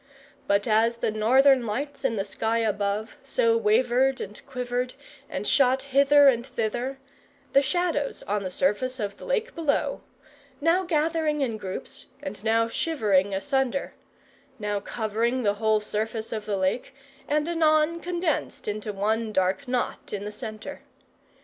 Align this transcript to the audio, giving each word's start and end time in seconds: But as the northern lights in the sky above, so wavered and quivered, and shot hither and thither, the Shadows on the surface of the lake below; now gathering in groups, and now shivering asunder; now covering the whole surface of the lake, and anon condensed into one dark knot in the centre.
But 0.47 0.67
as 0.67 0.97
the 0.97 1.11
northern 1.11 1.67
lights 1.67 2.03
in 2.03 2.15
the 2.15 2.25
sky 2.25 2.57
above, 2.57 3.17
so 3.21 3.55
wavered 3.55 4.19
and 4.19 4.43
quivered, 4.47 4.95
and 5.29 5.45
shot 5.45 5.83
hither 5.83 6.27
and 6.27 6.43
thither, 6.43 6.97
the 7.53 7.61
Shadows 7.61 8.23
on 8.23 8.41
the 8.41 8.49
surface 8.49 8.99
of 8.99 9.17
the 9.17 9.25
lake 9.25 9.53
below; 9.53 10.01
now 10.59 10.85
gathering 10.85 11.41
in 11.41 11.55
groups, 11.55 12.07
and 12.19 12.43
now 12.43 12.67
shivering 12.67 13.35
asunder; 13.35 13.93
now 14.57 14.79
covering 14.79 15.43
the 15.43 15.53
whole 15.61 15.79
surface 15.79 16.31
of 16.33 16.47
the 16.47 16.57
lake, 16.57 16.95
and 17.27 17.47
anon 17.47 17.99
condensed 17.99 18.67
into 18.67 18.91
one 18.91 19.31
dark 19.31 19.67
knot 19.67 20.11
in 20.11 20.25
the 20.25 20.31
centre. 20.31 20.81